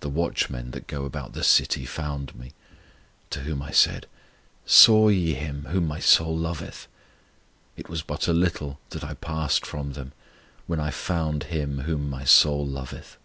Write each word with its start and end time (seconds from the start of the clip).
The 0.00 0.08
watchmen 0.08 0.70
that 0.70 0.86
go 0.86 1.04
about 1.04 1.34
the 1.34 1.44
city 1.44 1.84
found 1.84 2.34
me: 2.34 2.52
To 3.28 3.40
whom 3.40 3.60
I 3.60 3.72
said, 3.72 4.06
Saw 4.64 5.08
ye 5.08 5.34
Him 5.34 5.66
whom 5.66 5.86
my 5.86 5.98
soul 6.00 6.34
loveth? 6.34 6.88
It 7.76 7.90
was 7.90 8.00
but 8.00 8.26
a 8.26 8.32
little 8.32 8.78
that 8.88 9.04
I 9.04 9.12
passed 9.12 9.66
from 9.66 9.92
them, 9.92 10.12
When 10.66 10.80
I 10.80 10.90
found 10.90 11.42
Him 11.52 11.80
whom 11.80 12.08
my 12.08 12.24
soul 12.24 12.66
loveth. 12.66 13.18